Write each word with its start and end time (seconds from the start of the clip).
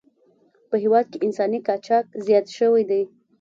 په 0.69 0.75
هېواد 0.83 1.05
کې 1.11 1.17
انساني 1.25 1.59
قاچاق 1.67 2.05
زیات 2.25 2.45
شوی 2.57 2.83
دی. 2.89 3.01